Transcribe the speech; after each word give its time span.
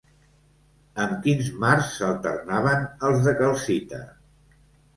Amb 1.03 1.13
quins 1.25 1.51
mars 1.65 1.91
s'alternaven 1.99 2.89
els 3.11 3.23
de 3.29 3.37
calcita? 3.45 4.05